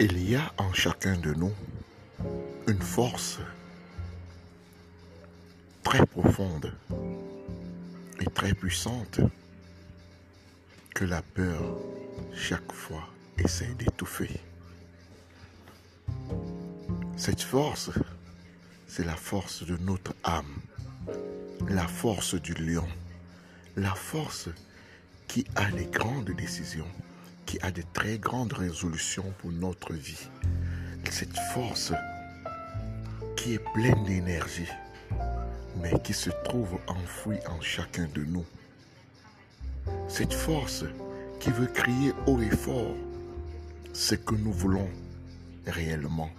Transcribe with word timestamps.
Il 0.00 0.30
y 0.30 0.36
a 0.36 0.52
en 0.58 0.72
chacun 0.72 1.16
de 1.16 1.34
nous 1.34 1.52
une 2.68 2.80
force 2.80 3.40
très 5.82 6.06
profonde 6.06 6.72
et 8.20 8.26
très 8.26 8.54
puissante 8.54 9.18
que 10.94 11.04
la 11.04 11.20
peur 11.20 11.60
chaque 12.32 12.70
fois 12.70 13.08
essaie 13.38 13.74
d'étouffer. 13.76 14.40
Cette 17.16 17.42
force, 17.42 17.90
c'est 18.86 19.04
la 19.04 19.16
force 19.16 19.66
de 19.66 19.76
notre 19.78 20.14
âme, 20.22 20.60
la 21.68 21.88
force 21.88 22.36
du 22.36 22.54
lion, 22.54 22.86
la 23.74 23.96
force 23.96 24.48
qui 25.26 25.44
a 25.56 25.68
des 25.72 25.86
grandes 25.86 26.30
décisions 26.30 26.86
qui 27.48 27.58
a 27.62 27.70
de 27.70 27.82
très 27.94 28.18
grandes 28.18 28.52
résolutions 28.52 29.32
pour 29.38 29.50
notre 29.50 29.94
vie. 29.94 30.28
Cette 31.10 31.38
force 31.54 31.94
qui 33.36 33.54
est 33.54 33.72
pleine 33.72 34.04
d'énergie, 34.04 34.68
mais 35.80 35.98
qui 36.04 36.12
se 36.12 36.28
trouve 36.44 36.78
enfouie 36.86 37.38
en 37.48 37.58
chacun 37.62 38.06
de 38.14 38.22
nous. 38.22 38.44
Cette 40.08 40.34
force 40.34 40.84
qui 41.40 41.50
veut 41.50 41.68
crier 41.68 42.12
haut 42.26 42.38
et 42.38 42.50
fort 42.50 42.94
ce 43.94 44.14
que 44.14 44.34
nous 44.34 44.52
voulons 44.52 44.90
réellement. 45.66 46.30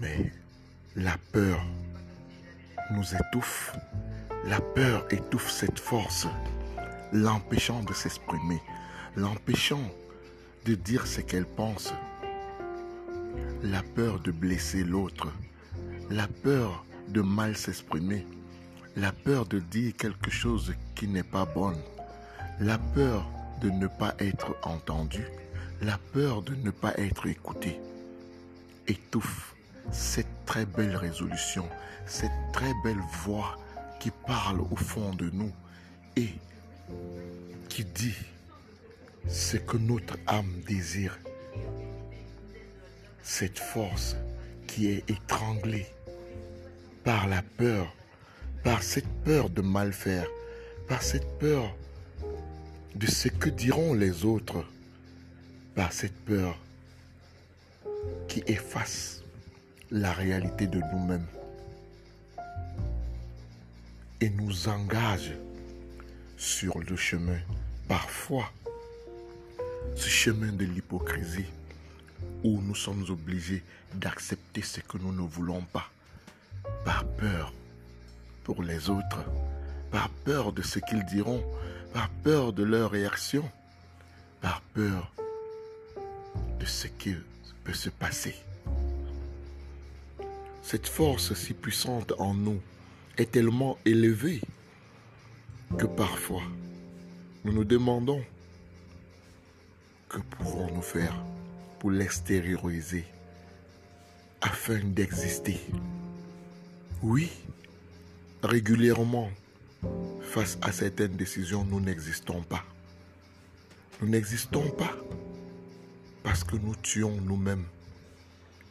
Mais 0.00 0.30
la 0.94 1.16
peur 1.32 1.60
nous 2.92 3.16
étouffe. 3.16 3.74
La 4.44 4.60
peur 4.60 5.04
étouffe 5.10 5.50
cette 5.50 5.80
force, 5.80 6.28
l'empêchant 7.12 7.82
de 7.82 7.92
s'exprimer, 7.92 8.60
l'empêchant 9.16 9.90
de 10.64 10.74
dire 10.74 11.06
ce 11.06 11.20
qu'elle 11.20 11.46
pense, 11.46 11.92
la 13.62 13.82
peur 13.82 14.20
de 14.20 14.30
blesser 14.30 14.84
l'autre, 14.84 15.28
la 16.10 16.26
peur 16.26 16.84
de 17.08 17.20
mal 17.20 17.56
s'exprimer, 17.56 18.26
la 18.96 19.12
peur 19.12 19.46
de 19.46 19.58
dire 19.58 19.94
quelque 19.96 20.30
chose 20.30 20.74
qui 20.94 21.08
n'est 21.08 21.22
pas 21.22 21.44
bonne, 21.44 21.80
la 22.60 22.78
peur 22.78 23.28
de 23.60 23.70
ne 23.70 23.86
pas 23.86 24.14
être 24.18 24.56
entendu, 24.62 25.24
la 25.80 25.98
peur 26.12 26.42
de 26.42 26.54
ne 26.54 26.70
pas 26.70 26.94
être 26.98 27.26
écouté, 27.26 27.80
étouffe 28.86 29.54
cette 29.90 30.44
très 30.46 30.64
belle 30.64 30.96
résolution, 30.96 31.68
cette 32.06 32.30
très 32.52 32.72
belle 32.84 33.02
voix 33.24 33.58
qui 34.00 34.10
parle 34.26 34.60
au 34.60 34.76
fond 34.76 35.14
de 35.14 35.30
nous 35.30 35.52
et 36.16 36.30
qui 37.68 37.84
dit 37.84 38.14
ce 39.28 39.56
que 39.56 39.76
notre 39.76 40.18
âme 40.26 40.60
désire. 40.66 41.18
Cette 43.22 43.58
force 43.58 44.16
qui 44.66 44.88
est 44.88 45.08
étranglée 45.10 45.86
par 47.04 47.28
la 47.28 47.42
peur, 47.42 47.94
par 48.64 48.82
cette 48.82 49.08
peur 49.24 49.50
de 49.50 49.62
mal 49.62 49.92
faire, 49.92 50.26
par 50.88 51.02
cette 51.02 51.38
peur 51.38 51.74
de 52.94 53.06
ce 53.06 53.28
que 53.28 53.48
diront 53.48 53.94
les 53.94 54.24
autres, 54.24 54.64
par 55.74 55.92
cette 55.92 56.16
peur 56.24 56.58
qui 58.28 58.42
efface 58.46 59.22
la 59.90 60.12
réalité 60.12 60.66
de 60.66 60.80
nous-mêmes 60.92 61.26
et 64.20 64.30
nous 64.30 64.68
engage 64.68 65.32
sur 66.36 66.78
le 66.78 66.96
chemin 66.96 67.38
parfois 67.88 68.50
ce 69.94 70.08
chemin 70.08 70.52
de 70.52 70.64
l'hypocrisie 70.64 71.46
où 72.44 72.60
nous 72.60 72.74
sommes 72.74 73.04
obligés 73.08 73.62
d'accepter 73.94 74.62
ce 74.62 74.80
que 74.80 74.98
nous 74.98 75.12
ne 75.12 75.26
voulons 75.26 75.62
pas 75.72 75.90
par 76.84 77.04
peur 77.04 77.52
pour 78.44 78.62
les 78.62 78.90
autres, 78.90 79.24
par 79.90 80.08
peur 80.08 80.52
de 80.52 80.62
ce 80.62 80.78
qu'ils 80.78 81.04
diront, 81.04 81.42
par 81.92 82.08
peur 82.24 82.52
de 82.52 82.62
leur 82.62 82.90
réaction, 82.90 83.48
par 84.40 84.60
peur 84.74 85.12
de 86.58 86.66
ce 86.66 86.86
qui 86.86 87.14
peut 87.64 87.74
se 87.74 87.90
passer. 87.90 88.34
Cette 90.62 90.88
force 90.88 91.34
si 91.34 91.54
puissante 91.54 92.12
en 92.18 92.34
nous 92.34 92.60
est 93.18 93.30
tellement 93.32 93.78
élevée 93.84 94.40
que 95.78 95.86
parfois 95.86 96.42
nous 97.44 97.52
nous 97.52 97.64
demandons 97.64 98.22
que 100.12 100.18
pouvons-nous 100.18 100.82
faire 100.82 101.14
pour 101.78 101.90
l'extérioriser 101.90 103.04
afin 104.42 104.78
d'exister? 104.78 105.58
Oui, 107.02 107.30
régulièrement, 108.42 109.30
face 110.20 110.58
à 110.60 110.70
certaines 110.70 111.16
décisions, 111.16 111.64
nous 111.64 111.80
n'existons 111.80 112.42
pas. 112.42 112.62
Nous 114.00 114.08
n'existons 114.08 114.68
pas 114.70 114.92
parce 116.22 116.44
que 116.44 116.56
nous 116.56 116.76
tuons 116.76 117.18
nous-mêmes 117.22 117.64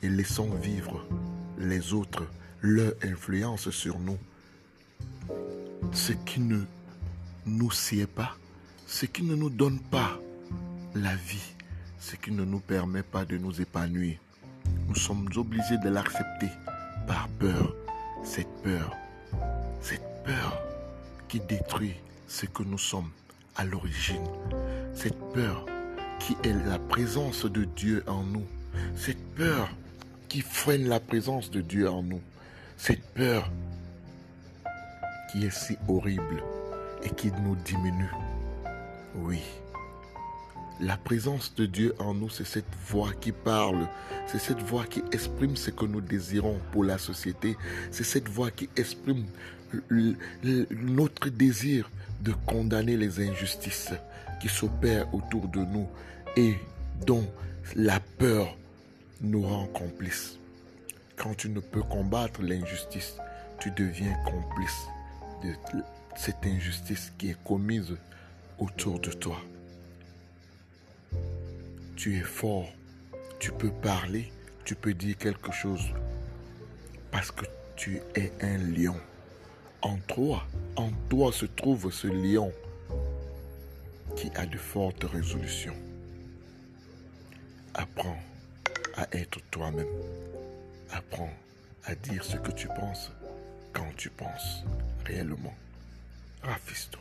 et 0.03 0.09
laissons 0.09 0.53
vivre 0.56 1.06
les 1.58 1.94
autres, 1.94 2.28
leur 2.62 2.94
influence 3.03 3.72
sur 3.72 3.97
nous. 3.97 4.18
Ce 5.91 6.13
qui 6.13 6.40
ne 6.40 6.62
nous 7.47 7.72
sied 7.72 8.06
pas, 8.06 8.38
ce 8.85 9.08
qui 9.08 9.23
ne 9.23 9.35
nous 9.35 9.50
donne 9.50 9.79
pas 9.79 10.21
la 10.96 11.16
vie, 11.16 11.53
ce 12.00 12.16
qui 12.16 12.31
ne 12.31 12.44
nous 12.44 12.59
permet 12.59 13.03
pas 13.03 13.25
de 13.25 13.38
nous 13.38 13.62
épanouir. 13.62 14.18
Nous 14.88 14.96
sommes 14.96 15.29
obligés 15.35 15.78
de 15.78 15.90
l'accepter 15.90 16.50
par 17.07 17.28
peur. 17.40 17.75
Cette 18.24 18.62
peur, 18.62 18.96
cette 19.81 20.24
peur 20.24 20.62
qui 21.28 21.40
détruit 21.40 21.96
ce 22.28 22.46
que 22.46 22.63
nous 22.63 22.78
sommes 22.78 23.09
à 23.56 23.66
l'origine. 23.66 24.28
Cette 24.94 25.19
peur 25.34 25.66
qui 26.19 26.38
est 26.44 26.53
la 26.68 26.78
présence 26.78 27.46
de 27.46 27.63
Dieu 27.63 28.03
en 28.08 28.23
nous. 28.23 28.46
Cette 28.96 29.35
peur 29.35 29.69
qui 30.29 30.41
freine 30.41 30.88
la 30.88 31.00
présence 31.00 31.50
de 31.50 31.62
Dieu 31.62 31.90
en 31.90 32.03
nous. 32.03 32.22
Cette 32.78 33.03
peur 33.13 33.50
qui 35.31 35.46
est 35.46 35.52
si 35.52 35.78
horrible 35.88 36.44
et 37.03 37.09
qui 37.09 37.31
nous 37.44 37.56
diminue. 37.56 38.12
Oui. 39.16 39.40
La 40.81 40.97
présence 40.97 41.53
de 41.53 41.68
Dieu 41.68 41.94
en 42.00 42.16
nous, 42.16 42.31
c'est 42.31 42.46
cette 42.46 42.74
voix 42.88 43.12
qui 43.14 43.31
parle, 43.31 43.88
c'est 44.25 44.40
cette 44.40 44.62
voix 44.64 44.84
qui 44.86 45.03
exprime 45.12 45.56
ce 45.56 45.69
que 45.69 45.86
nous 45.86 46.02
désirons 46.02 46.59
pour 46.72 46.84
la 46.84 46.97
société, 46.97 47.56
c'est 47.92 48.03
cette 48.03 48.28
voix 48.28 48.50
qui 48.50 48.68
exprime 48.75 49.25
notre 50.72 51.30
désir 51.30 51.88
de 52.22 52.34
condamner 52.47 52.97
les 52.97 53.20
injustices 53.20 53.91
qui 54.41 54.50
s'opèrent 54.50 55.14
autour 55.14 55.47
de 55.50 55.59
nous 55.59 55.88
et 56.36 56.56
dont 57.06 57.31
la 57.75 58.00
peur 58.00 58.58
nous 59.22 59.44
rend 59.44 59.68
complices. 59.68 60.40
Quand 61.16 61.36
tu 61.36 61.50
ne 61.50 61.59
peux 61.59 61.84
combattre 61.84 62.41
l'injustice, 62.41 63.18
tu 63.59 63.70
deviens 63.70 64.16
complice 64.25 64.88
de 65.44 65.53
cette 66.16 66.44
injustice 66.44 67.14
qui 67.20 67.30
est 67.30 67.44
commise 67.44 67.96
autour 68.58 69.00
de 69.00 69.12
toi 69.12 69.38
tu 72.01 72.17
es 72.17 72.23
fort, 72.23 72.67
tu 73.38 73.51
peux 73.51 73.69
parler, 73.69 74.34
tu 74.66 74.73
peux 74.73 74.95
dire 74.95 75.16
quelque 75.19 75.51
chose. 75.51 75.94
Parce 77.12 77.29
que 77.29 77.45
tu 77.75 78.01
es 78.16 78.34
un 78.41 78.57
lion. 78.57 79.00
En 79.84 79.97
toi, 80.07 80.47
en 80.78 80.90
toi 81.09 81.31
se 81.31 81.45
trouve 81.45 81.91
ce 81.91 82.07
lion 82.07 82.52
qui 84.16 84.31
a 84.34 84.47
de 84.47 84.58
fortes 84.58 85.03
résolutions. 85.03 85.76
Apprends 87.76 88.20
à 88.96 89.08
être 89.16 89.40
toi-même. 89.52 89.93
Apprends 90.90 91.29
à 91.84 91.93
dire 91.93 92.23
ce 92.23 92.37
que 92.37 92.52
tu 92.52 92.67
penses 92.67 93.11
quand 93.73 93.96
tu 93.96 94.09
penses 94.09 94.64
réellement. 95.05 95.53
Rafisto. 96.41 96.97